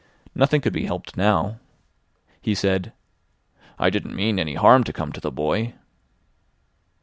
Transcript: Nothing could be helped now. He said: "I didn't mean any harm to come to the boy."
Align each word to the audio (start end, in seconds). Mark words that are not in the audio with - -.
Nothing 0.33 0.61
could 0.61 0.73
be 0.73 0.87
helped 0.87 1.15
now. 1.15 1.59
He 2.41 2.55
said: 2.55 2.91
"I 3.77 3.91
didn't 3.91 4.15
mean 4.15 4.39
any 4.39 4.55
harm 4.55 4.83
to 4.85 4.91
come 4.93 5.11
to 5.11 5.21
the 5.21 5.29
boy." 5.29 5.75